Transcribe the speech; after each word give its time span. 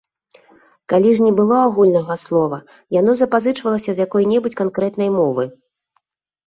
Калі 0.93 1.11
ж 1.19 1.23
не 1.25 1.33
было 1.39 1.59
агульнага 1.67 2.17
слова, 2.25 2.57
яно 2.99 3.11
запазычвалася 3.21 3.91
з 3.97 4.09
якой-небудзь 4.09 4.59
канкрэтнай 4.65 5.09
мовы. 5.21 5.43